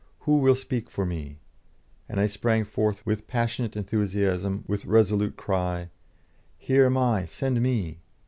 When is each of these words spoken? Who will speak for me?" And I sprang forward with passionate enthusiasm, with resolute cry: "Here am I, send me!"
Who 0.21 0.37
will 0.39 0.55
speak 0.55 0.89
for 0.89 1.05
me?" 1.05 1.37
And 2.09 2.19
I 2.19 2.25
sprang 2.25 2.63
forward 2.63 2.99
with 3.05 3.27
passionate 3.27 3.77
enthusiasm, 3.77 4.63
with 4.65 4.85
resolute 4.87 5.37
cry: 5.37 5.91
"Here 6.57 6.87
am 6.87 6.97
I, 6.97 7.25
send 7.25 7.61
me!" 7.61 7.99